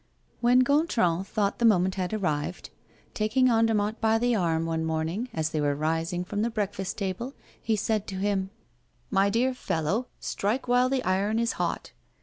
When 0.39 0.63
Gontran 0.63 1.23
thought 1.25 1.59
the 1.59 1.63
moment 1.63 1.93
had 1.93 2.11
arrived, 2.11 2.71
taking 3.13 3.51
Andermatt 3.51 4.01
by 4.01 4.17
the 4.17 4.35
arm, 4.35 4.65
one 4.65 4.83
morning, 4.83 5.29
as 5.31 5.51
they 5.51 5.61
were 5.61 5.75
rising 5.75 6.25
from 6.25 6.41
the 6.41 6.49
breakfast 6.49 6.97
table, 6.97 7.35
he 7.61 7.75
said 7.75 8.07
to 8.07 8.15
him: 8.15 8.49
"My 9.11 9.29
dear 9.29 9.53
fellow, 9.53 10.07
strike 10.19 10.67
while 10.67 10.89
the 10.89 11.03
iron 11.03 11.37
is 11.37 11.51
hot! 11.51 11.91